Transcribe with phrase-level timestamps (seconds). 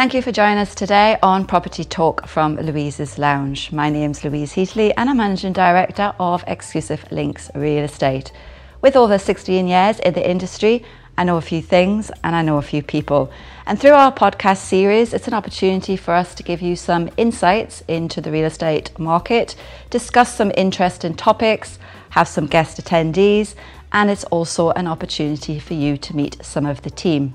[0.00, 3.70] Thank you for joining us today on Property Talk from Louise's Lounge.
[3.70, 8.32] My name's Louise Heatley and I'm Managing Director of Exclusive Links Real Estate.
[8.80, 10.86] With over 16 years in the industry,
[11.18, 13.30] I know a few things and I know a few people.
[13.66, 17.82] And through our podcast series, it's an opportunity for us to give you some insights
[17.86, 19.54] into the real estate market,
[19.90, 21.78] discuss some interesting topics,
[22.08, 23.54] have some guest attendees,
[23.92, 27.34] and it's also an opportunity for you to meet some of the team.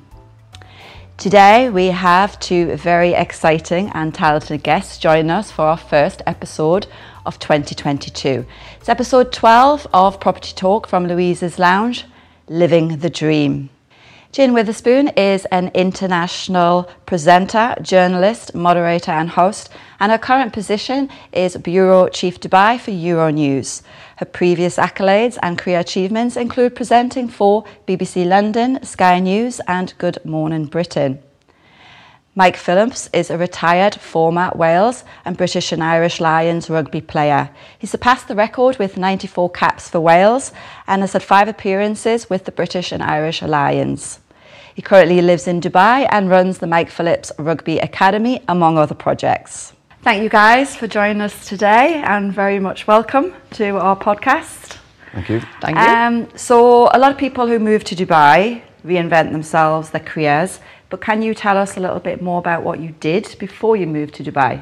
[1.18, 6.88] Today, we have two very exciting and talented guests joining us for our first episode
[7.26, 8.46] of 2022.
[8.80, 12.04] It's episode 12 of Property Talk from Louise's Lounge
[12.50, 13.70] Living the Dream.
[14.36, 19.70] Jane Witherspoon is an international presenter, journalist, moderator, and host,
[20.02, 23.82] and her current position is Bureau Chief Dubai for Euronews.
[24.18, 30.18] Her previous accolades and career achievements include presenting for BBC London, Sky News, and Good
[30.26, 31.24] Morning Britain.
[32.38, 37.52] Mike Phillips is a retired former Wales and British and Irish Lions rugby player.
[37.80, 40.52] He surpassed the record with 94 caps for Wales
[40.88, 44.20] and has had five appearances with the British and Irish Lions.
[44.76, 49.72] He currently lives in Dubai and runs the Mike Phillips Rugby Academy, among other projects.
[50.02, 54.76] Thank you guys for joining us today and very much welcome to our podcast.
[55.14, 55.40] Thank you.
[55.62, 55.82] Thank you.
[55.82, 61.00] Um, so, a lot of people who move to Dubai reinvent themselves, their careers, but
[61.00, 64.16] can you tell us a little bit more about what you did before you moved
[64.16, 64.62] to Dubai?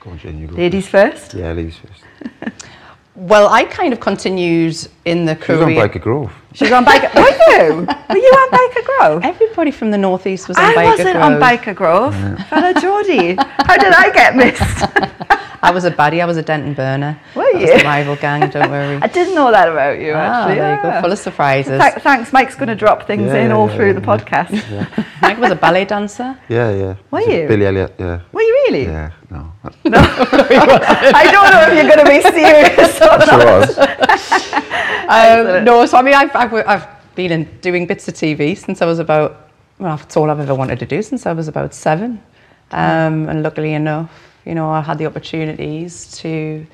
[0.00, 0.56] Go on, Jen, you go.
[0.56, 1.34] Ladies first?
[1.34, 2.64] Yeah, ladies first.
[3.20, 5.88] Well, I kind of continued in the She was on career.
[5.88, 6.32] Byker Grove.
[6.54, 7.14] She's on Byker.
[7.14, 7.20] Were
[7.68, 7.74] you?
[8.08, 9.24] Were you on Byker Grove?
[9.24, 10.86] Everybody from the northeast was on Byker Grove.
[10.86, 12.14] I wasn't on Byker Grove.
[12.48, 13.34] Fella Geordie.
[13.68, 14.62] How did I get missed?
[15.62, 16.22] I was a baddie.
[16.22, 17.20] I was a Denton burner.
[17.34, 17.78] Were That was you?
[17.78, 18.48] the rival gang.
[18.48, 18.96] Don't worry.
[19.02, 20.54] I didn't know that about you, Ah, actually.
[20.54, 21.00] there you go.
[21.02, 21.78] Full of surprises.
[21.78, 24.00] Th- thanks, Mike's going to drop things Yeah, in yeah, all yeah, through yeah, the
[24.00, 24.16] yeah.
[24.16, 25.20] podcast.
[25.20, 26.38] Mike was a ballet dancer.
[26.48, 26.94] Yeah, yeah.
[27.10, 27.46] Were Was you?
[27.48, 28.20] Billy Elliot, yeah.
[28.32, 28.84] Were you really?
[28.86, 29.52] Yeah, no.
[29.84, 33.68] I don't know if you're going to be serious or Sure not.
[33.68, 34.56] was.
[35.10, 36.86] Um, no, so I mean, I've, I've, I've
[37.16, 39.50] been in, doing bits of TV since I was about,
[39.80, 42.22] well, that's all I've ever wanted to do since I was about seven.
[42.70, 44.12] Um, and luckily enough,
[44.46, 46.64] you know, I had the opportunities to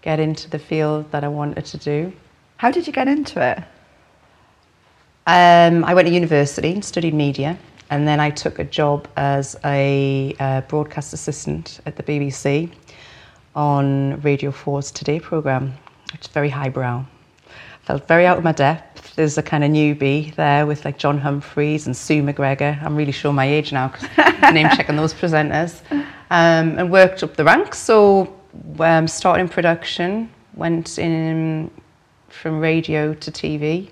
[0.00, 2.12] get into the field that I wanted to do.
[2.58, 3.58] How did you get into it?
[5.26, 7.58] Um, I went to university and studied media,
[7.92, 12.72] and then I took a job as a uh, broadcast assistant at the BBC
[13.54, 15.74] on Radio 4's Today programme,
[16.10, 17.04] which is very highbrow.
[17.82, 19.14] Felt very out of my depth.
[19.14, 22.78] There's a kind of newbie there with like John Humphrys and Sue MacGregor.
[22.80, 24.08] I'm really sure my age now because
[24.54, 25.82] name checking those presenters.
[26.30, 27.78] Um, and worked up the ranks.
[27.78, 28.34] So
[28.78, 31.70] um, started in production, went in
[32.30, 33.90] from radio to TV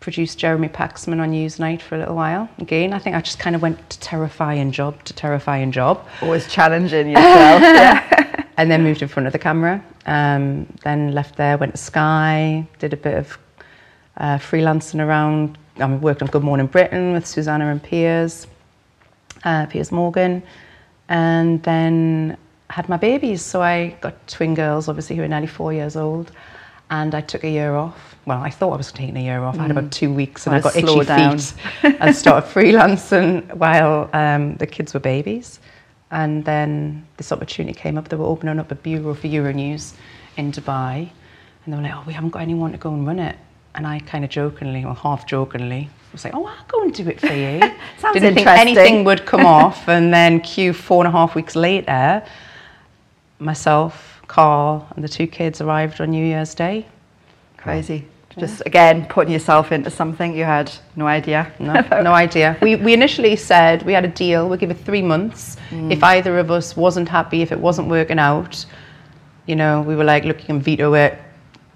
[0.00, 2.48] produced Jeremy Paxman on Newsnight for a little while.
[2.58, 6.50] Again, I think I just kind of went to terrifying job to terrifying job, Always
[6.50, 7.62] challenging yourself.
[7.62, 8.44] yeah.
[8.56, 9.84] and then moved in front of the camera.
[10.06, 13.38] Um, then left there, went to Sky, did a bit of
[14.16, 15.58] uh, freelancing around.
[15.76, 18.46] I um, worked on Good Morning Britain with Susanna and Piers,
[19.44, 20.42] uh, Piers Morgan,
[21.08, 22.36] and then
[22.70, 23.42] had my babies.
[23.42, 26.32] So I got twin girls, obviously, who are nearly four years old.
[26.90, 28.09] And I took a year off.
[28.26, 29.58] Well, I thought I was taking a year off.
[29.58, 31.38] I had about two weeks, and I Wanna got itchy down.
[31.38, 31.54] feet
[32.00, 35.58] and started freelancing while um, the kids were babies.
[36.10, 38.08] And then this opportunity came up.
[38.08, 39.94] They were opening up a bureau for Euronews
[40.36, 41.08] in Dubai.
[41.64, 43.36] And they were like, oh, we haven't got anyone to go and run it.
[43.74, 47.08] And I kind of jokingly, or half jokingly, was like, oh, I'll go and do
[47.08, 47.60] it for you.
[47.98, 49.88] Sounds Didn't think anything would come off.
[49.88, 52.22] And then Q four and a half weeks later,
[53.38, 56.86] myself, Carl, and the two kids arrived on New Year's Day.
[57.56, 58.06] Crazy.
[58.38, 61.52] Just again, putting yourself into something you had no idea.
[61.58, 62.56] No, no idea.
[62.62, 65.56] We, we initially said we had a deal, we'll give it three months.
[65.70, 65.92] Mm.
[65.92, 68.64] If either of us wasn't happy, if it wasn't working out,
[69.46, 71.18] you know, we were like, look, you can veto it,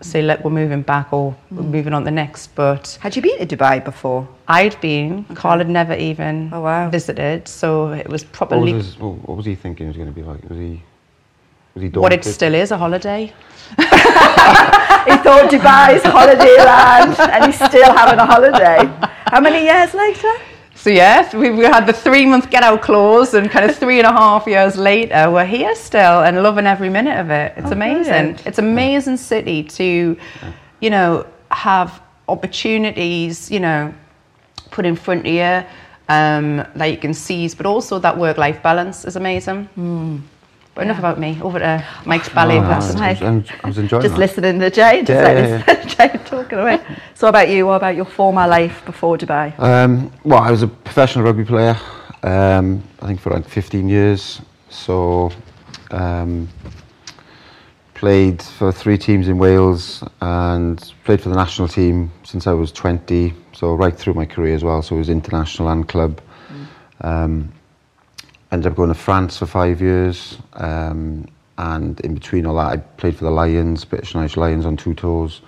[0.00, 1.70] say, look, we're moving back or we're mm.
[1.70, 2.55] moving on the next.
[2.55, 4.28] But Had you been to Dubai before?
[4.46, 6.88] I'd been, Carl had never even Oh, wow.
[6.88, 9.96] visited, so it was What probably was, his, what, what was he thinking it was
[9.96, 10.49] going to be like?
[10.49, 10.82] Was he
[11.75, 13.32] what it still is a holiday.
[15.06, 18.87] He thought Dubai's holiday land and he's still having a holiday.
[19.26, 20.32] How many years later?
[20.75, 23.99] So yes, we, we had the three month get out clause, and kind of three
[23.99, 27.53] and a half years later, we're here still and loving every minute of it.
[27.56, 28.03] It's Oh, amazing.
[28.12, 28.47] brilliant.
[28.47, 30.17] It's amazing city to,
[30.81, 33.93] you know, have opportunities, you know,
[34.71, 35.65] put in front of you
[36.09, 39.65] um, that you can seize, but also that work life balance is amazing.
[39.75, 40.17] Hmm.
[40.75, 41.38] But enough about me.
[41.41, 42.94] Over to Mike's ballet Oh, class.
[42.97, 44.21] I, was, I was enjoying Just that.
[44.21, 46.81] listening to Jane, just Yeah, let yeah, Jane talking away.
[47.15, 47.67] So, about you?
[47.67, 49.56] What about your former life before Dubai?
[49.61, 51.76] Um, well, I was a professional rugby player.
[52.25, 54.41] um, I think for like 15 years.
[54.69, 55.31] So
[55.93, 56.49] um,
[57.94, 62.73] played for three teams in Wales and played for the national team since I was
[62.73, 63.32] 20.
[63.53, 64.82] So right through my career as well.
[64.82, 66.21] So it was international and club.
[67.03, 67.53] Um,
[68.54, 70.38] ended up going to France for five years.
[70.54, 71.26] Um,
[71.58, 74.76] and in between all that, I played for the Lions, British and Irish Lions on
[74.76, 75.42] two tours.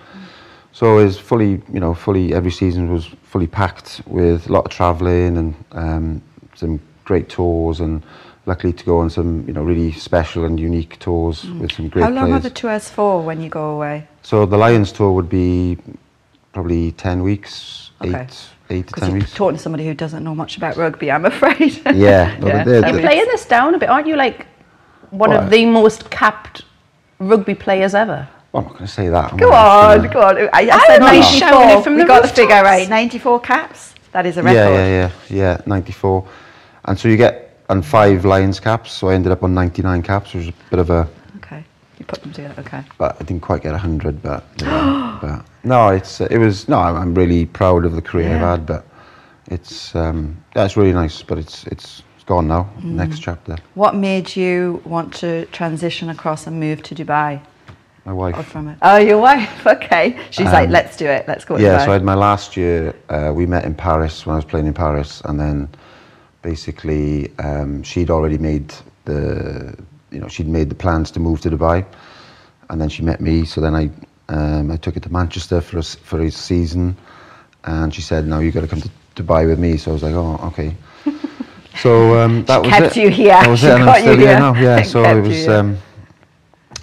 [0.71, 4.65] So it was fully, you know, fully every season was fully packed with a lot
[4.65, 6.21] of travelling and um,
[6.55, 8.03] some great tours and
[8.45, 12.03] luckily to go on some, you know, really special and unique tours with some great
[12.03, 14.07] How long are the tours for when you go away?
[14.21, 15.77] So the Lions tour would be
[16.53, 18.21] probably 10 weeks, Okay.
[18.21, 19.33] eight, eight to Because 10 you're weeks.
[19.33, 21.81] talking to somebody who doesn't know much about rugby, I'm afraid.
[21.93, 22.63] Yeah, no, Yeah.
[22.63, 24.15] they're- You're they're- playing this down a bit, aren't you?
[24.15, 24.47] Like
[25.11, 26.63] one Well, of the most capped
[27.19, 28.27] rugby players ever.
[28.51, 29.31] well, I'm not going to say that.
[29.33, 30.37] I'm Go on, gonna- go on.
[30.37, 31.79] I, I I said don't 94.
[31.79, 32.87] It from we the got the figure right.
[32.89, 33.93] 94 caps.
[34.11, 34.55] That is a record.
[34.55, 36.25] Yeah, yeah, yeah, yeah, 94.
[36.85, 40.33] And so you get and five Lions caps, so I ended up on 99 caps,
[40.33, 41.09] which was a bit of a, Okay.
[41.09, 41.26] You
[42.07, 42.55] put them together.
[42.61, 42.83] Okay.
[42.97, 46.79] but I didn't quite get 100, but, yeah, but no, it's, uh, it was, no,
[46.79, 48.85] I'm, I'm really proud of the career I've had, but
[49.47, 52.93] it's, um, yeah, it's really nice, but it's, it's, it's gone now, Mm.
[53.03, 53.55] next chapter.
[53.75, 57.41] What made you want to transition across and move to Dubai?
[58.05, 58.37] My wife.
[58.37, 58.77] Or from it?
[58.81, 59.65] Oh, your wife.
[59.75, 60.17] Okay.
[60.31, 61.27] She's like, Um, let's do it.
[61.27, 61.57] Let's go.
[61.57, 61.85] Yeah, Dubai.
[61.85, 64.65] so I had my last year, uh, we met in Paris when I was playing
[64.67, 65.67] in Paris, and then
[66.41, 68.73] basically um, she'd already made
[69.05, 69.77] the,
[70.11, 71.85] you know, she'd made the plans to move to Dubai,
[72.69, 73.45] and then she met me.
[73.45, 73.89] So then I,
[74.29, 76.95] um, I took her to Manchester for a, for a season,
[77.65, 80.03] and she said, "No, you got to come to Dubai with me." So I was
[80.03, 80.75] like, "Oh, okay."
[81.77, 83.01] So um, that was kept it.
[83.03, 83.33] you here.
[83.33, 84.39] That was She it, and I'm still here here.
[84.39, 84.55] now.
[84.55, 85.47] Yeah, so it was.
[85.47, 85.77] Um,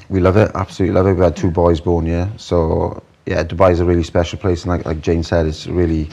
[0.09, 1.15] we love it, absolutely love it.
[1.15, 4.71] We had two boys born here, so yeah, Dubai is a really special place, and
[4.71, 6.09] like like Jane said, it's really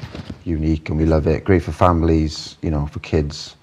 [0.45, 1.43] unique, and we love it.
[1.43, 3.55] Great for families, you know, for kids,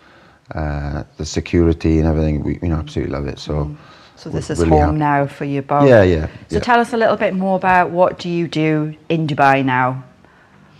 [0.54, 2.42] uh, the security and everything.
[2.42, 3.38] We you know absolutely love it.
[3.38, 3.76] So,
[4.16, 4.98] So this is really home happy.
[4.98, 5.88] now for you both.
[5.88, 6.26] Yeah, yeah.
[6.48, 6.60] So yeah.
[6.60, 10.02] tell us a little bit more about what do you do in Dubai now,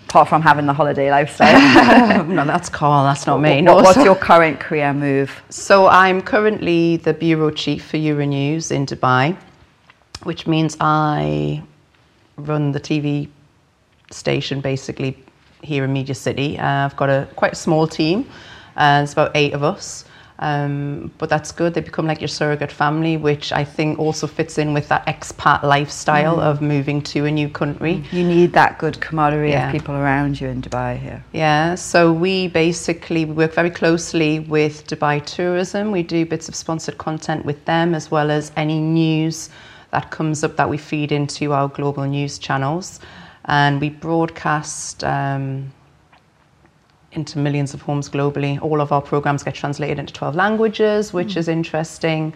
[0.09, 2.25] apart from having the holiday lifestyle.
[2.39, 3.05] no, that's Carl.
[3.05, 3.57] That's not me.
[3.57, 5.31] What- No, what's your current career move?
[5.51, 9.37] So I'm currently the bureau chief for Euronews in Dubai,
[10.25, 11.63] which means I
[12.37, 13.29] run the TV
[14.11, 15.17] station basically
[15.63, 16.59] here in Media City.
[16.59, 18.27] Uh, I've got a quite a small team.
[18.79, 20.05] Uh, it's about eight of us.
[20.41, 21.75] Um, but that's good.
[21.75, 25.65] They become like your surrogate family, which I think also fits in with that expat
[25.65, 28.05] lifestyle of moving to a new country.
[28.13, 29.67] You need that good camaraderie Yeah.
[29.67, 31.25] of people around you in Dubai here.
[31.33, 35.91] Yeah, so we basically work very closely with Dubai Tourism.
[35.91, 39.51] We do bits of sponsored content with them as well as any news
[39.91, 43.01] that comes up that we feed into our global news channels.
[43.47, 45.73] And we broadcast um,
[47.13, 48.61] into millions of homes globally.
[48.63, 51.39] All of our programs get translated into 12 languages, which hmm.
[51.39, 52.35] is interesting.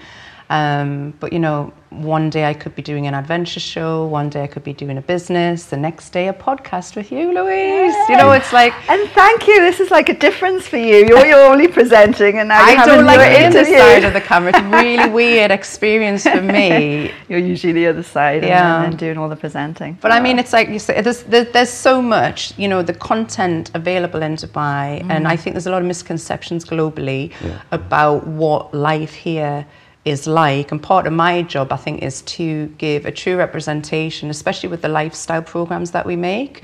[0.53, 4.43] Um, but you know, one day I could be doing an adventure show, one day
[4.43, 7.95] I could be doing a business, the next day a podcast with you, Louise.
[8.11, 9.61] You know, it's like And thank you.
[9.61, 10.99] This is like a difference for you.
[11.09, 13.79] You're, you're only presenting, and now I you're having don't like your being the interview.
[13.79, 14.51] side of the camera.
[14.55, 17.11] It's a really weird experience for me.
[17.29, 18.82] You're usually the other side, Yeah.
[18.85, 19.93] and then doing all the presenting.
[20.01, 22.94] But I mean, it's like you say, there's, there- there's so much, you know, the
[22.94, 27.32] content available in Dubai, and I think there's a lot of misconceptions globally
[27.71, 29.67] about what life here
[30.05, 30.73] is like.
[30.73, 34.82] And part of my job, I think, is to give a true representation, especially with
[34.82, 36.61] the lifestyle programs that we make,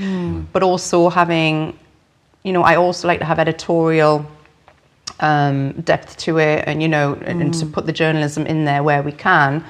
[0.53, 1.79] but also having,
[2.43, 4.27] you know, I also like to have editorial
[5.21, 8.83] um, depth to it and you know and, and to put the journalism in there
[8.83, 9.65] where we can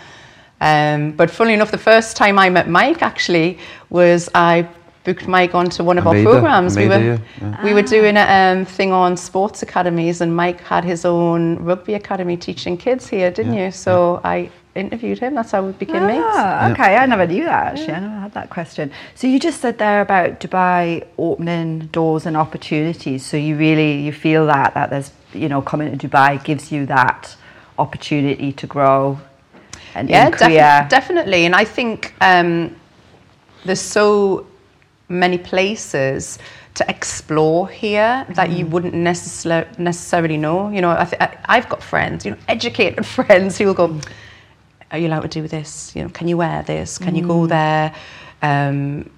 [0.61, 3.59] um, but funnily enough the first time I met Mike actually
[3.91, 4.69] was I
[5.05, 6.77] booked Mike onto one of our Amada, programs.
[6.77, 7.65] We were yeah, yeah.
[7.65, 11.95] we were doing a um, thing on sports academies and Mike had his own rugby
[11.95, 13.71] academy teaching kids here didn't Yeah, you?
[13.73, 15.35] So I interviewed him.
[15.35, 16.23] That's how we became mates.
[16.25, 16.97] Ah, okay.
[16.97, 17.95] I never knew that actually.
[17.95, 18.93] I never had that question.
[19.15, 23.25] So you just said there about Dubai opening doors and opportunities.
[23.25, 26.87] So you really you feel that that there's you know coming to Dubai gives you
[26.87, 27.37] that
[27.79, 29.19] opportunity to grow
[29.95, 31.45] and yeah defi- definitely.
[31.47, 32.75] And i think um,
[33.65, 34.47] there's so
[35.09, 36.39] many places
[36.75, 38.71] to explore here that you mm.
[38.71, 43.05] wouldn't necessar- necessarily know you know I th- I, i've got friends you know educated
[43.19, 44.01] friends who will go
[44.91, 47.41] are you allowed to do this you know can you wear this can you go
[47.41, 47.49] mm.
[47.49, 47.95] there
[48.43, 49.11] um,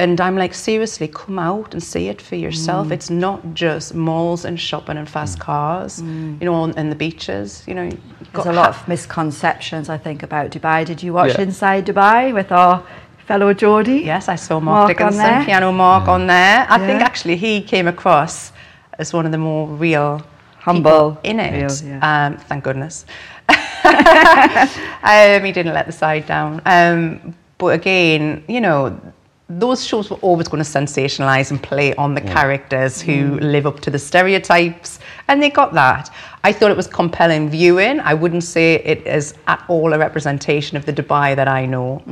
[0.00, 2.88] and I'm like, seriously, come out and see it for yourself.
[2.88, 2.92] Mm.
[2.92, 7.62] It's not just malls and shopping and fast cars, you know, and, and the beaches.
[7.66, 10.86] You know, you've got a lot ha- of misconceptions I think about Dubai.
[10.86, 11.42] Did you watch Yeah.
[11.42, 12.82] Inside Dubai with our
[13.30, 14.02] fellow Geordie?
[14.14, 15.44] Yes, I saw Mark, Mark on Dickinson, there.
[15.44, 16.66] piano Mark on there.
[16.68, 18.50] I think actually he came across
[18.98, 20.20] as one of the more real
[20.58, 21.52] Humble, in it.
[21.52, 22.08] real, yeah.
[22.08, 23.06] um, thank goodness.
[23.48, 26.60] um, he didn't let the side down.
[26.66, 29.00] Um, but again, you know,
[29.48, 33.78] those shows were always going to sensationalize and play on the characters who live up
[33.80, 34.99] to the stereotypes,
[35.30, 36.10] and they got that.
[36.42, 38.00] I thought it was compelling viewing.
[38.00, 42.02] I wouldn't say it is at all a representation of the Dubai that I know.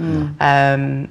[0.40, 1.08] Um,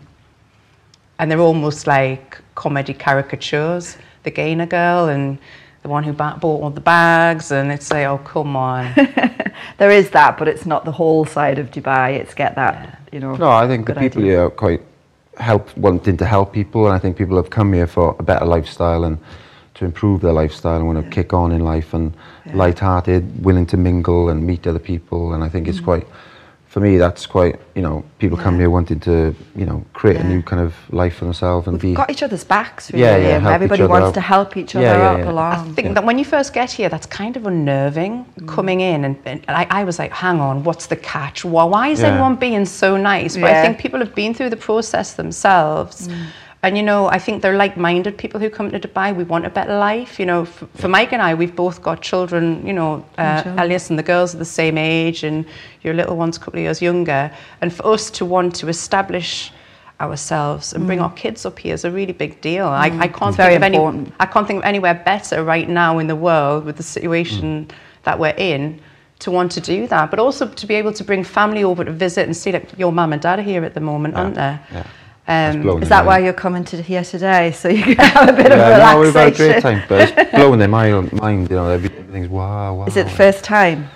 [1.19, 3.97] and they're almost like comedy caricatures.
[4.23, 5.37] The gainer girl and
[5.83, 8.93] the one who ba- bought all the bags, and it's like, oh, come on.
[9.79, 12.13] There is that, but it's not the whole side of Dubai.
[12.21, 13.35] It's get that, you know.
[13.35, 14.31] No, I think the people idea.
[14.31, 14.81] here are quite
[15.37, 18.45] help wanting to help people, and I think people have come here for a better
[18.45, 19.17] lifestyle and
[19.77, 22.13] to improve their lifestyle and want to kick on in life and
[22.53, 25.33] light-hearted, willing to mingle and meet other people.
[25.33, 25.69] And I think Mm.
[25.69, 26.05] it's quite,
[26.67, 30.23] for me, that's quite you know people come here wanting to you know create a
[30.23, 31.93] new kind of life for themselves and We've be.
[32.01, 33.03] got each other's backs, really.
[33.05, 34.13] Yeah, yeah, and help each everybody other wants out.
[34.15, 35.31] to help each other Yeah, yeah, up yeah.
[35.31, 35.53] along.
[35.69, 39.05] I think that when you first get here, that's kind of unnerving coming in.
[39.05, 41.45] And, and I, I was like, hang on, what's the catch?
[41.45, 42.07] Why, why is Yeah.
[42.09, 43.33] everyone being so nice?
[43.37, 43.59] But Yeah.
[43.59, 46.09] I think people have been through the process themselves.
[46.67, 49.15] And, you know, I think they're like minded people who come to Dubai.
[49.15, 50.19] We want a better life.
[50.19, 53.41] You know, f- for Mike and I, we've both got children, you know, uh.
[53.57, 55.45] Elias and the girls are the same age, and
[55.83, 57.31] your little one's a couple of years younger.
[57.61, 59.51] And for us to want to establish
[60.01, 62.67] ourselves and bring our kids up here is a really big deal.
[62.67, 64.13] I, I can't It's think of any, important.
[64.19, 67.69] I can't think of anywhere better right now in the world with the situation
[68.03, 68.79] that we're in
[69.19, 71.91] to want to do that, but also to be able to bring family over to
[71.91, 74.59] visit and see like your mum and dad are here at the moment, aren't they?
[74.71, 74.85] yeah.
[75.29, 77.51] Um, Is that why you're coming to here today?
[77.61, 79.51] So you can have a bit of Yeah, no, we've had a relaxation.
[79.51, 81.11] great time, but it's blowing their mind.
[81.49, 82.85] you know, everything's wow, wow.
[82.85, 83.89] Is it the first time?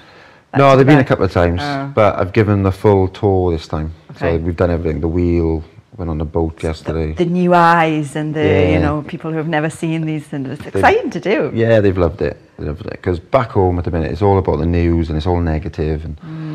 [0.58, 1.92] No, they've been a couple of times, Oh.
[1.96, 3.94] but I've given the full tour this time.
[4.12, 4.20] Okay.
[4.20, 5.00] So we've done everything.
[5.00, 5.64] The wheel,
[5.96, 7.14] went on the boat yesterday.
[7.14, 10.66] The new eyes and the, you know, people who have never seen these, and it's
[10.66, 11.52] exciting to do.
[11.54, 12.36] yeah, they've loved it.
[12.58, 15.18] They loved it because back home at the minute, it's all about the news and
[15.18, 16.50] it's all negative, and Mm.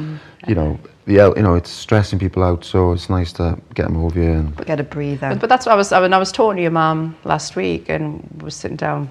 [0.46, 2.64] You know, the el- you know, it's stressing people out.
[2.64, 4.32] So it's nice to get them over here.
[4.32, 5.30] And Get a breather.
[5.30, 5.92] But, but that's what I was.
[5.92, 9.10] I, mean, I was talking to your mum last week, and we were sitting down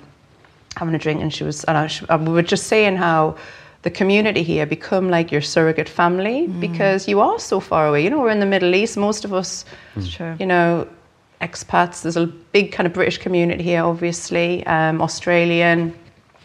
[0.77, 3.37] having a drink, and she was, and, I, she, and we were just saying how
[3.83, 8.03] the community here become like your surrogate family because you are so far away.
[8.03, 8.97] You know, we're in the Middle East.
[8.97, 9.63] Most of us,
[9.95, 10.35] It's true.
[10.39, 10.87] you know,
[11.41, 12.01] expats.
[12.01, 15.93] There's a big kind of British community here, obviously, um, Australian.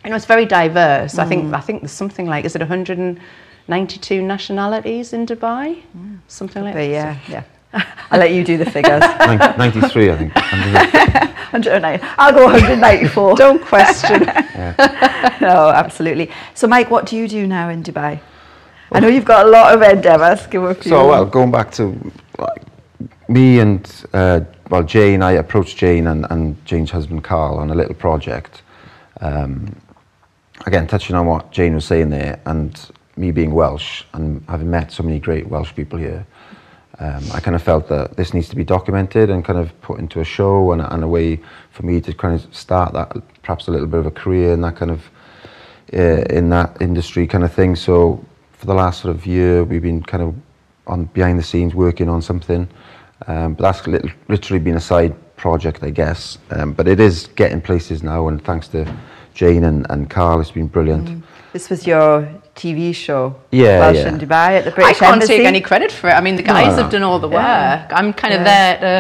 [0.05, 1.19] You know, it's very diverse.
[1.19, 1.53] I think.
[1.55, 2.63] I think there's something like is it
[3.71, 5.81] 192 nationalities in Dubai,
[6.27, 6.89] something like that.
[6.89, 7.45] yeah, yeah.
[8.11, 9.01] I'll let you do the figures.
[9.29, 10.35] 93, I think.
[11.53, 12.01] 109.
[12.19, 13.37] I'll go 194.
[13.37, 14.25] Don't question.
[15.41, 16.33] no, absolutely.
[16.55, 18.21] So, Mike, what do you do now in Dubai?
[18.91, 20.49] I know you've got a lot of endeavours.
[20.49, 20.91] Give a few.
[20.91, 22.65] So well, going back to like,
[23.29, 27.75] me and uh, well, Jane, I approached Jane and, and Jane's husband Carl on a
[27.77, 28.63] little project.
[29.21, 29.81] Um,
[30.67, 34.91] again, touching on what Jane was saying there, and me being Welsh and having met
[34.91, 36.27] so many great Welsh people here,
[36.99, 39.99] um, I kind of felt that this needs to be documented and kind of put
[40.01, 41.39] into a show and, a- and a way
[41.71, 43.13] for me to kind of start that
[43.43, 45.01] perhaps a little bit of a career in that kind of
[45.93, 47.75] uh, in that industry kind of thing.
[47.77, 50.35] So for the last sort of year, we've been kind of
[50.87, 52.69] on behind the scenes working on something.
[53.27, 56.39] Um, but that's lit- literally been a side project, I guess.
[56.51, 58.87] Um, but it is getting places now, and thanks to
[59.35, 61.25] Jane and, and Carl, it's been brilliant.
[61.53, 62.29] This was your
[62.63, 63.23] TV show.
[63.51, 64.09] Yeah, Welsh yeah.
[64.11, 65.05] in Dubai at the British Embassy.
[65.05, 65.37] I can't Embassy.
[65.39, 66.15] take any credit for it.
[66.21, 66.83] I mean, the guys no.
[66.83, 67.43] have done all the work.
[67.43, 67.99] Yeah.
[67.99, 68.53] I'm kind of Yeah.
[68.53, 68.91] there to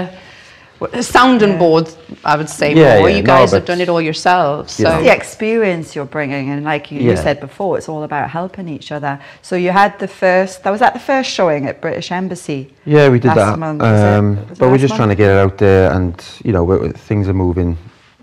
[0.80, 1.86] what- sounding board,
[2.24, 3.10] I would say Yeah, more.
[3.10, 4.68] yeah, you no, guys have done it all yourselves.
[4.72, 5.02] So know.
[5.04, 8.88] the experience you're bringing, and like you, you said before, it's all about helping each
[8.96, 9.14] other.
[9.42, 10.54] So you had the first.
[10.62, 12.60] That was at the first showing at British Embassy.
[12.86, 13.58] Yeah, we did Last that.
[13.58, 14.06] month, was it?
[14.18, 15.00] um, Was it but we're just month?
[15.00, 16.14] trying to get it out there, and
[16.46, 16.74] you know, we
[17.10, 17.76] things are moving,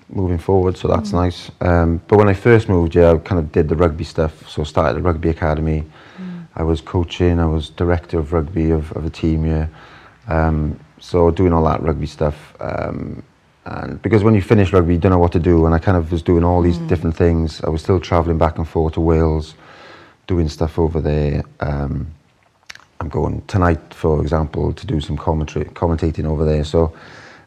[0.09, 0.95] moving forward, so Mm.
[0.95, 1.51] that's nice.
[1.61, 4.47] Um, but when I first moved here, I kind of did the rugby stuff.
[4.49, 5.83] So I started the rugby academy.
[6.21, 6.45] Mm.
[6.55, 7.39] I was coaching.
[7.39, 9.69] I was director of rugby of, of a team here.
[10.29, 12.55] Um, so doing all that rugby stuff.
[12.59, 13.21] Um,
[13.65, 15.65] and because when you finish rugby, you don't know what to do.
[15.65, 16.65] And I kind of was doing all Mm.
[16.65, 17.61] these different things.
[17.63, 19.55] I was still travelling back and forth to Wales,
[20.25, 21.43] doing stuff over there.
[21.59, 22.07] Um,
[22.99, 26.63] I'm going tonight, for example, to do some commentary, commentating over there.
[26.63, 26.93] So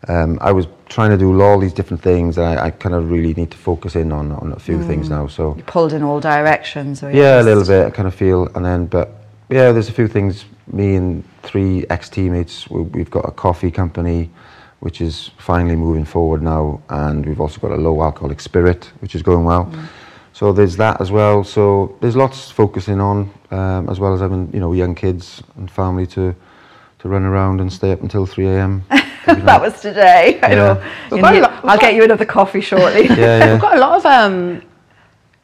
[0.09, 3.11] um, I was trying to do all these different things, and I, I kind of
[3.11, 5.26] really need to focus in on, on a few things now.
[5.26, 7.02] So You pulled in all directions.
[7.02, 7.87] Yeah, a little bit.
[7.87, 9.11] I kind of feel, and then, but
[9.50, 10.45] yeah, there's a few things.
[10.73, 14.30] Me and three ex-teammates, we, we've got a coffee company,
[14.80, 19.14] which is finally moving forward now, and we've also got a low alcoholic spirit, which
[19.14, 19.71] is going well.
[20.33, 21.45] So there's that as well.
[21.45, 25.71] So there's lots focusing on, um, as well as having you know young kids and
[25.71, 26.35] family to
[27.02, 28.85] to run around and stay up until 3 a.m.
[29.26, 30.38] that was today.
[30.42, 30.54] I Yeah.
[30.57, 30.83] know.
[31.11, 33.07] We've You got a need- lot- we've I'll got- get you another coffee shortly.
[33.09, 33.52] yeah, yeah.
[33.52, 34.62] we've got a lot of um,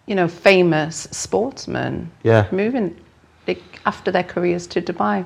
[0.06, 2.46] you know, famous sportsmen Yeah.
[2.52, 2.94] moving
[3.48, 5.24] like, after their careers to Dubai.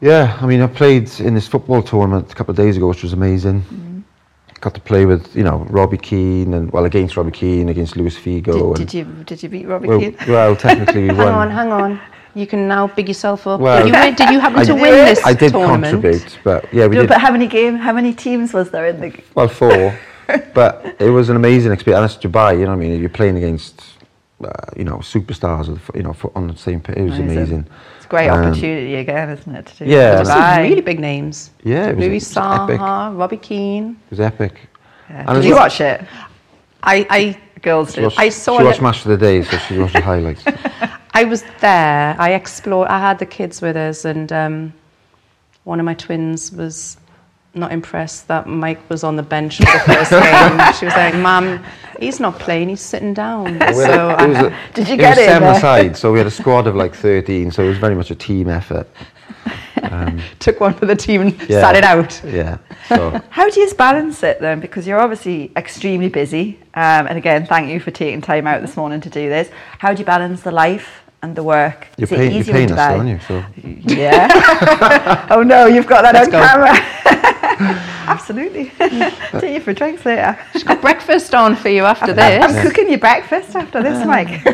[0.00, 3.02] Yeah, I mean, I played in this football tournament a couple of days ago, which
[3.02, 4.04] was amazing.
[4.60, 8.16] Got to play with, you know, Robbie Keane and, well, against Robbie Keane, against Luis
[8.16, 8.44] Figo.
[8.44, 10.16] Did, and, did you did you beat Robbie well, Keane?
[10.28, 11.28] well, technically we Hang won.
[11.34, 12.00] on, hang on.
[12.34, 13.60] You can now big yourself up.
[13.60, 16.02] Well- did, you win, did you happen I to did- win this I did tournament?
[16.02, 17.08] contribute, but yeah, we No, did.
[17.08, 17.76] but how many game?
[17.76, 19.12] How many teams was there in the?
[19.34, 19.98] Well, four.
[20.54, 22.00] but it was an amazing experience.
[22.02, 23.00] And that's Dubai, you know what I mean?
[23.00, 23.82] You're playing against,
[24.42, 26.96] uh, you know, superstars, of, you know, for, on the same pitch.
[26.96, 27.36] It was Amazing.
[27.38, 27.66] amazing.
[27.96, 29.66] It's a great Um, opportunity again, isn't it?
[29.66, 30.62] To do Yeah, There's some Dubai.
[30.68, 31.50] really big names.
[31.64, 32.80] Yeah, it was, Louis it was epic.
[32.80, 33.96] Saha, Robbie Keane.
[34.06, 34.54] It was epic.
[35.10, 35.18] Yeah.
[35.18, 36.00] And Did as you watch it?
[36.82, 38.04] I, I, Girls did.
[38.04, 40.00] watched, I saw she a watched li- Match of the Day, so she watched the
[40.00, 40.44] highlights.
[41.14, 42.16] I was there.
[42.18, 42.88] I explored.
[42.88, 44.72] I had the kids with us, and um,
[45.64, 46.96] one of my twins was
[47.54, 50.72] not impressed that Mike was on the bench for the first game.
[50.78, 51.62] She was like, "Mum,
[52.00, 52.70] he's not playing.
[52.70, 55.56] He's sitting down." So a- it a- Did you get it was in seven there?
[55.58, 58.14] aside, so we had a squad of like 13, so it was very much a
[58.14, 58.88] team effort.
[59.76, 61.60] I took one for the team and Yeah.
[61.60, 62.22] sat it out.
[62.24, 62.56] Yeah.
[62.88, 64.60] So How do you balance it then?
[64.60, 66.58] Because you're obviously extremely busy.
[66.74, 69.50] Um, and again, thank you for taking time out this morning to do this.
[69.78, 71.86] How do you balance the life and the work?
[71.96, 72.96] you're Is it you're easier in paying us, Dubai?
[72.98, 73.18] aren't you?
[73.28, 73.44] So
[74.02, 75.26] Yeah.
[75.30, 76.40] oh no, you've got that Let's on go.
[76.46, 77.78] camera.
[78.06, 78.70] Absolutely.
[79.40, 80.38] Take you for drinks later.
[80.52, 82.42] She's got breakfast on for you after this.
[82.44, 84.06] I'm cooking you breakfast after this, ah.
[84.06, 84.44] Mike.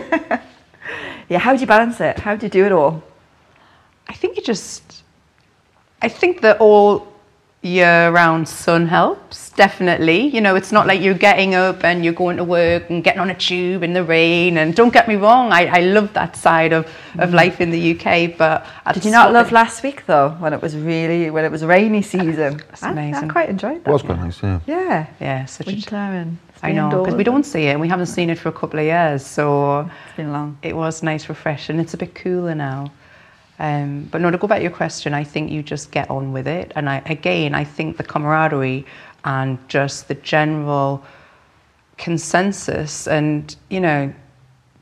[1.28, 2.18] yeah, how do you balance it?
[2.18, 3.02] How do you do it all?
[4.08, 5.02] I think you just,
[6.02, 7.06] I think that all
[7.62, 10.28] year round sun helps, definitely.
[10.28, 13.20] You know, it's not like you're getting up and you're going to work and getting
[13.20, 14.58] on a tube in the rain.
[14.58, 16.88] And don't get me wrong, I, I love that side of,
[17.18, 18.36] of life in the UK.
[18.38, 18.94] But Mm.
[18.94, 22.00] Did you not love last week though, when it was really when it was rainy
[22.00, 22.62] season?
[22.70, 23.90] That's I- I, quite enjoyed that.
[23.90, 24.60] it was quite nice, yeah.
[24.66, 25.06] Yeah.
[25.20, 28.06] Yeah, such a, Winter and I know, because we don't see it and we haven't
[28.06, 29.26] seen it for a couple of years.
[29.26, 30.58] So It's been long.
[30.62, 31.78] it was nice, refreshing.
[31.80, 32.90] It's a bit cooler now.
[33.58, 36.32] Um, but no, to go back to your question, I think you just get on
[36.32, 36.72] with it.
[36.76, 38.86] And I, again, I think the camaraderie
[39.24, 41.02] and just the general
[41.96, 44.12] consensus and, you know,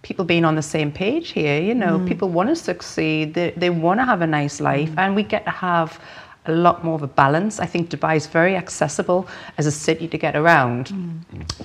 [0.03, 3.71] people being on the same page here, you know, people want to succeed, they, they
[3.71, 6.01] want to have a nice life, and we get to have
[6.49, 7.61] a lot more of a balance.
[7.61, 9.27] I think Dubai is very accessible
[9.59, 10.93] as a city to get around.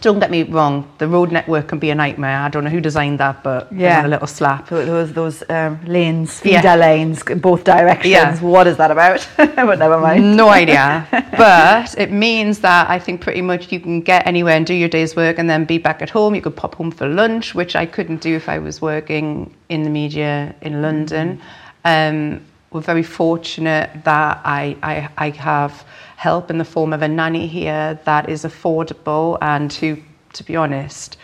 [0.01, 2.39] Don't get me wrong, the road network can be a nightmare.
[2.39, 4.05] I don't know who designed that, but Yeah.
[4.05, 4.69] a little slap.
[4.69, 6.75] Those those um, lanes, Yeah.
[6.75, 8.11] lanes both directions.
[8.11, 8.37] Yeah.
[8.39, 9.27] What is that about?
[9.37, 10.35] but never mind.
[10.37, 11.07] No idea.
[11.37, 14.89] but it means that I think pretty much you can get anywhere and do your
[14.89, 16.35] day's work and then be back at home.
[16.35, 19.83] You could pop home for lunch, which I couldn't do if I was working in
[19.83, 21.39] the media in London.
[21.85, 22.41] Um,
[22.71, 27.47] we're very fortunate that I, I, I have help in the form of a nanny
[27.47, 29.97] here that is affordable and who,
[30.33, 31.17] to be honest,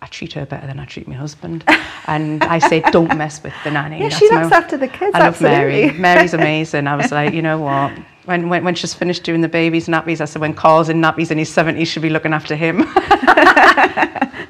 [0.00, 1.64] I treat her better than I treat my husband.
[2.06, 3.98] And I say, don't mess with the nanny.
[3.98, 5.90] Yeah, That's she my- looks after the kids, I love Mary.
[5.98, 6.86] Mary's amazing.
[6.86, 7.92] I was like, you know what?
[8.24, 11.30] When, when, when she's finished doing the babies' nappies, I said, when Carl's in nappies
[11.30, 12.78] in his 70s, she'll be looking after him.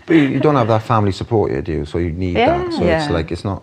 [0.07, 1.85] But you, you don't have that family support here, do you?
[1.85, 2.73] So you need that.
[2.73, 3.03] So Yeah.
[3.03, 3.63] it's like, it's not,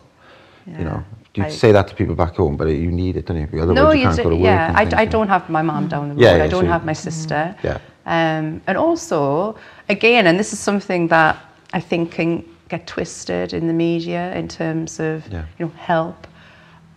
[0.67, 1.03] you know,
[1.37, 3.61] you I- say that to people back home, but you need it, don't you?
[3.61, 4.43] Otherwise no, you you can't do, go to work.
[4.43, 4.73] yeah.
[4.75, 6.21] I, I don't have my mum down the road.
[6.21, 7.55] Yeah, yeah, I don't so have my sister.
[7.57, 7.67] Mm-hmm.
[7.67, 7.79] Yeah.
[8.05, 9.57] Um, and also,
[9.89, 11.37] again, and this is something that
[11.73, 15.45] I think can get twisted in the media in terms of Yeah.
[15.57, 16.27] you know help,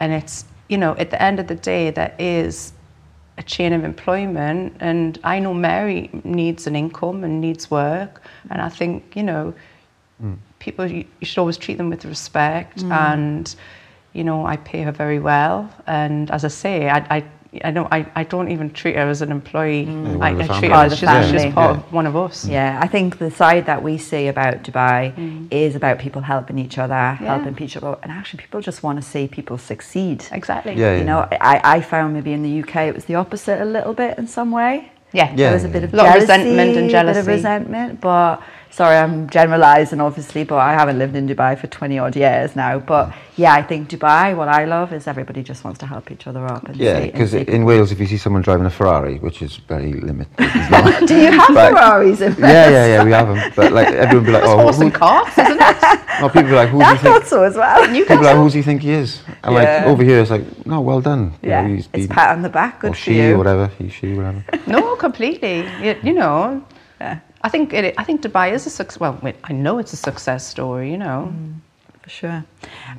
[0.00, 2.72] and it's you know at the end of the day there is
[3.38, 8.60] a chain of employment, and I know Mary needs an income and needs work, and
[8.60, 9.54] I think you know
[10.22, 10.36] mm.
[10.58, 12.92] people you, you should always treat them with respect mm.
[12.92, 13.54] and
[14.18, 15.56] you know I pay her very well.
[15.86, 17.18] And as I say I I,
[17.68, 19.84] I don't I, I don't even treat her as an employee.
[19.86, 21.82] One I, I treat her as of the she's, she's part Yeah.
[21.86, 22.36] of one of us.
[22.56, 25.48] Yeah, I think the side that we see about Dubai mm.
[25.64, 29.04] is about people helping each other, helping each other, and actually people just want to
[29.12, 30.18] see people succeed.
[30.40, 30.74] exactly.
[30.82, 31.20] Yeah, You know,
[31.52, 34.26] I, I found maybe in the UK it was the opposite a little bit in
[34.38, 34.74] some way.
[35.18, 35.28] yeah.
[35.30, 35.36] Yeah.
[35.36, 37.20] There was a bit of a Lot of resentment and jealousy, a bit jealousy.
[37.20, 38.32] of resentment, but
[38.78, 42.78] sorry, I'm generalising obviously, but I haven't lived in Dubai for 20 odd years now.
[42.78, 46.26] But yeah, I think Dubai, what I love is everybody just wants to help each
[46.28, 46.62] other up.
[46.68, 49.92] And Yeah, because in Wales, if you see someone driving a Ferrari, which is very
[49.94, 50.36] limited,
[51.10, 52.38] Do you have But- Ferraris in Wales?
[52.56, 53.52] yeah, yeah, yeah, we have them.
[53.56, 56.50] But like everyone be like, It's oh, horse who, and carts isn't it no, people
[56.54, 57.02] be like, who do you think?
[57.14, 57.78] thought so as well.
[57.88, 59.20] People are like, who does he think he is?
[59.42, 61.24] And like over here, it's like, no, well done.
[61.42, 63.34] You Yeah, know, he's it's been- pat on the back, good or for she, you.
[63.34, 64.44] or whatever, he, she, whatever.
[64.68, 66.77] no completely you, you know Yeah,
[67.42, 69.96] I think it, I think Dubai is a success well wait, I know it's a
[69.96, 71.32] success story you know
[72.02, 72.44] for sure.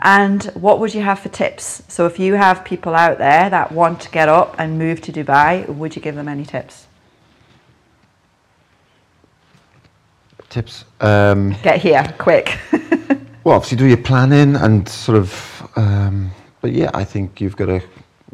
[0.02, 1.82] And what would you have for tips?
[1.88, 5.12] So if you have people out there that want to get up and move to
[5.12, 6.86] Dubai, would you give them any tips?
[10.50, 10.86] Tips.
[11.00, 12.58] Um, Get here, quick.
[13.46, 17.68] Well, obviously do your planning and sort of, um, but yeah, I think you've got
[17.68, 17.82] to.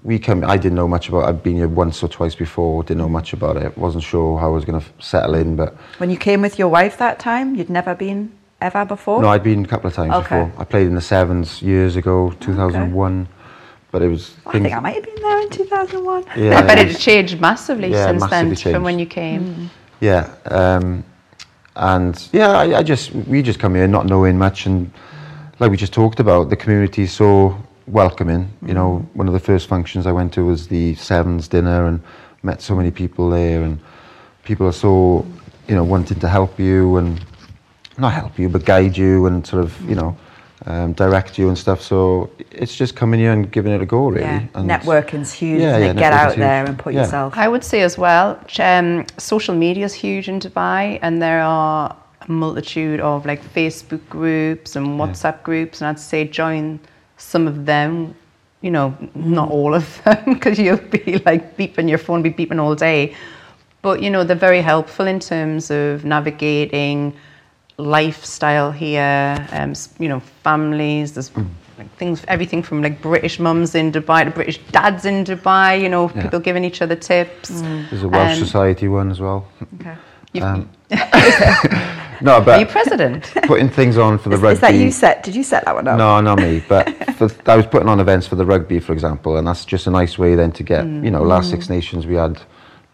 [0.05, 0.43] We come.
[0.43, 1.23] I didn't know much about.
[1.23, 2.83] I'd been here once or twice before.
[2.83, 3.75] Didn't know much about it.
[3.75, 6.67] wasn't sure how I was going to settle in, but When you came with your
[6.67, 9.19] wife that time, you'd never been ever before?
[9.19, 10.43] no, I'd been a couple of times Okay.
[10.43, 10.61] before.
[10.61, 13.27] I played in the sevens years ago, 2001,
[13.91, 14.35] but it was.
[14.45, 16.25] I think I might have been there in 2001.
[16.37, 19.71] Yeah, I bet it it changed massively Yeah, since then massively from when you came.
[20.01, 21.03] Yeah, um,
[21.75, 24.91] and yeah, I, I just we just come here not knowing much, and
[25.57, 27.57] like we just talked about, the community so
[27.87, 28.49] welcoming.
[28.65, 32.01] You know, one of the first functions I went to was the Sevens dinner, and
[32.43, 33.79] met so many people there, and
[34.43, 35.25] people are so
[35.67, 37.19] you know wanting to help you and
[37.97, 40.15] not help you, but guide you and sort of you know
[40.65, 41.81] um, direct you and stuff.
[41.81, 44.21] So it's just coming here and giving it a go, really.
[44.21, 45.61] Yeah, And networking's huge.
[45.61, 45.93] Yeah, yeah.
[45.93, 46.39] Get out huge.
[46.39, 47.01] there and put Yeah.
[47.01, 47.33] yourself.
[47.37, 51.95] I would say as well, um, social media is huge in Dubai, and there are
[52.21, 56.79] a multitude of like Facebook groups and WhatsApp groups, and I'd say join
[57.17, 58.15] some of them.
[58.61, 62.59] You know, not all of them, because you'll be like beeping your phone, be beeping
[62.59, 63.13] all day.
[63.83, 67.13] But you know, they're very helpful in terms of navigating
[67.77, 69.47] lifestyle here.
[69.51, 71.13] Um, you know, families.
[71.13, 71.29] There's
[71.77, 75.79] like things, everything from like British mums in Dubai to British dads in Dubai.
[75.79, 76.23] You know, Yeah.
[76.23, 77.49] people giving each other tips.
[77.89, 79.45] There's a Welsh Um, Society one as well.
[79.79, 79.95] Okay.
[80.41, 80.69] Um,
[82.21, 83.31] No, Are but you president?
[83.43, 84.53] putting things on for the Is, rugby.
[84.53, 85.23] is that you set?
[85.23, 85.97] Did you set that one up?
[85.97, 86.63] No, not me.
[86.67, 89.87] But for, I was putting on events for the rugby, for example, and that's just
[89.87, 91.03] a nice way then to get, mm.
[91.03, 91.71] you know, last Six mm.
[91.71, 92.41] Nations we had,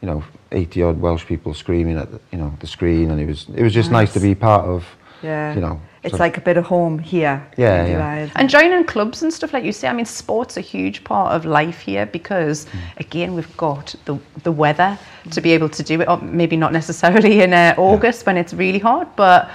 [0.01, 3.25] you know, 80 odd Welsh people screaming at, the, you know, the screen, and it
[3.27, 4.85] was it was just nice, to be part of,
[5.21, 5.53] Yeah.
[5.53, 5.79] you know.
[6.03, 7.45] It's so- like a bit of home here.
[7.57, 7.99] Yeah, in yeah.
[7.99, 10.63] Dubai, isn't And joining clubs and stuff like you say, I mean, sport's are a
[10.63, 12.65] huge part of life here because,
[12.97, 14.97] again, we've got the the weather
[15.31, 16.07] to be able to do it.
[16.07, 19.49] Or maybe not necessarily in uh, August when it's really hot, but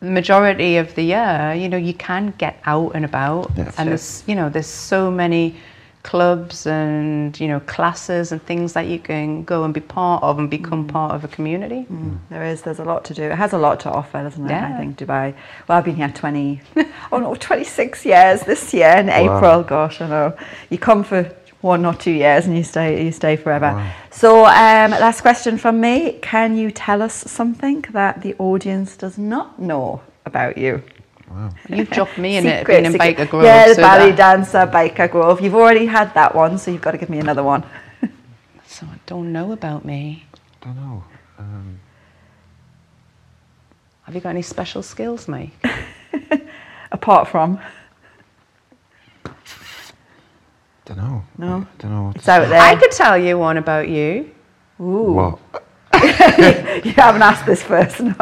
[0.00, 3.64] the majority of the year, you know, you can get out and about, Yeah.
[3.64, 3.84] and Sure.
[3.86, 5.56] there's you know there's so many
[6.06, 10.38] clubs and you know classes and things that you can go and be part of
[10.38, 11.84] and become part of a community.
[12.30, 12.62] There is.
[12.62, 13.24] There's a lot to do.
[13.24, 14.50] It has a lot to offer, doesn't it?
[14.50, 14.72] Yeah.
[14.72, 15.34] I think Dubai.
[15.66, 16.60] Well, I've been here 20,
[17.12, 19.64] oh no, 26 years this year in April.
[19.64, 20.36] Gosh, I know.
[20.70, 21.20] You come for
[21.60, 23.04] one or two years and you stay.
[23.04, 23.72] You stay forever.
[23.72, 23.92] Wow.
[24.10, 26.18] So, um, last question from me.
[26.22, 30.82] Can you tell us something that the audience does not know about you?
[31.68, 32.98] You've dropped me in it, Secret, being in.
[32.98, 33.44] Byker Grove.
[33.44, 35.40] Yeah, the so ballet that- dancer, Byker Grove.
[35.40, 37.64] You've already had that one, so you've got to give me another one.
[38.68, 40.26] So I don't know about me.
[40.60, 41.02] don't know.
[41.38, 41.80] Um,
[44.02, 45.52] Have you got any special skills, Mike?
[46.92, 47.58] Apart from,
[50.84, 51.24] don't know.
[51.38, 51.66] No.
[51.78, 52.02] Don't know.
[52.08, 52.48] What it's out say.
[52.50, 52.60] there.
[52.60, 54.30] I could tell you one about you.
[54.80, 55.12] Ooh.
[55.12, 55.38] What?
[56.84, 58.00] You haven't asked this first.
[58.00, 58.14] No.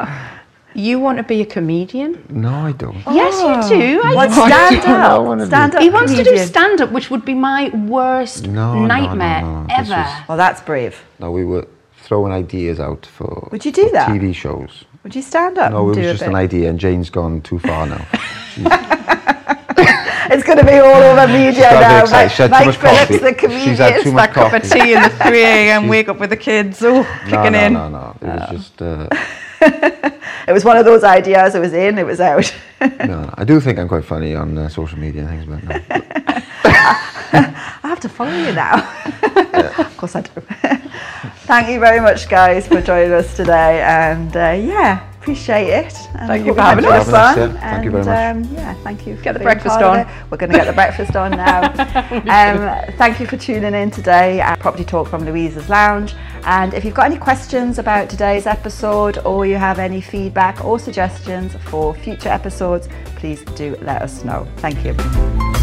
[0.77, 2.25] You want to be a comedian?
[2.29, 2.97] No, I don't.
[3.13, 3.35] Yes,
[3.71, 4.01] you do.
[4.03, 5.23] I What, I stand don't I up?
[5.25, 5.83] wanna do- Stand up.
[5.83, 6.47] he wants to do comedian.
[6.49, 10.01] stand up, which would be my worst No, no, nightmare no, no, this ever.
[10.03, 11.01] was- Well, that's brave.
[11.21, 11.67] No, we were
[12.03, 13.49] throwing ideas out for.
[13.53, 14.09] Would you do for that?
[14.09, 14.85] TV shows.
[15.05, 15.71] Would you stand up?
[15.71, 16.29] No, and it do was a just bit?
[16.31, 18.05] an idea, and Jane's gone too far now.
[20.27, 22.01] It's going to be all over media got a bit now.
[22.01, 22.33] excited.
[22.33, 23.17] She had too Mike much Phillips, coffee.
[23.19, 23.69] the comedian.
[23.69, 24.81] She's had too much That cup of coffee.
[24.81, 25.87] tea in the 3 a.m.
[25.89, 26.83] wake up with the kids.
[26.83, 27.73] Oh, No, kicking no, in.
[27.75, 28.17] no, no.
[28.23, 28.33] No.
[28.33, 28.81] It was just.
[28.83, 29.07] Uh,
[30.47, 31.55] It was one of those ideas.
[31.55, 31.97] It was in.
[31.99, 32.55] It was out.
[32.81, 33.31] no, no.
[33.35, 35.81] I do think I'm quite funny on uh, social media and things, but no.
[36.67, 38.77] I have to follow you now.
[39.79, 40.43] of course I do.
[41.47, 43.81] Thank you very much, guys, for joining us today.
[43.83, 45.95] And uh, yeah, appreciate it.
[46.15, 47.11] And Thank you for having us.
[47.11, 47.57] fun.
[47.57, 47.71] Having us, yeah.
[47.71, 49.17] Thank you very And, Um, yeah, thank you.
[49.17, 50.07] For Get the breakfast on.
[50.31, 51.65] We're going to get the breakfast on now.
[51.65, 56.15] um, thank you for tuning in today at Property Talk from Louise's Lounge.
[56.47, 60.79] And if you've got any questions about today's episode or you have any feedback or
[60.79, 64.47] suggestions for future episodes, please do let us know.
[64.59, 65.54] Thank you.